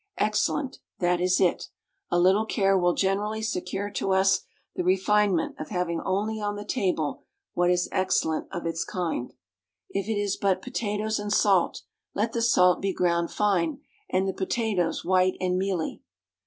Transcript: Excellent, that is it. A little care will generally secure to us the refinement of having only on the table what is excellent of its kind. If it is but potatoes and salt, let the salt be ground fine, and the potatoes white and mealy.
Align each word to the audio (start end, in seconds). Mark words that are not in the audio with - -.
Excellent, 0.17 0.79
that 0.97 1.21
is 1.21 1.39
it. 1.39 1.65
A 2.09 2.17
little 2.19 2.47
care 2.47 2.75
will 2.75 2.95
generally 2.95 3.43
secure 3.43 3.91
to 3.91 4.13
us 4.13 4.39
the 4.75 4.83
refinement 4.83 5.53
of 5.59 5.69
having 5.69 6.01
only 6.03 6.39
on 6.41 6.55
the 6.55 6.65
table 6.65 7.21
what 7.53 7.69
is 7.69 7.87
excellent 7.91 8.47
of 8.51 8.65
its 8.65 8.83
kind. 8.83 9.31
If 9.91 10.07
it 10.09 10.19
is 10.19 10.37
but 10.37 10.63
potatoes 10.63 11.19
and 11.19 11.31
salt, 11.31 11.83
let 12.15 12.33
the 12.33 12.41
salt 12.41 12.81
be 12.81 12.93
ground 12.93 13.29
fine, 13.29 13.81
and 14.09 14.27
the 14.27 14.33
potatoes 14.33 15.05
white 15.05 15.37
and 15.39 15.59
mealy. 15.59 16.01